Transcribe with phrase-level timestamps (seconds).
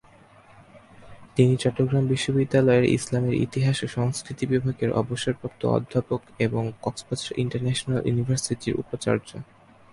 [1.35, 9.29] তিনি চট্টগ্রাম বিশ্ববিদ্যালয়ের ইসলামের ইতিহাস ও সংস্কৃতি বিভাগের অবসরপ্রাপ্ত অধ্যাপক এবং কক্সবাজার ইন্টারন্যাশনাল ইউনিভার্সিটির উপাচার্য।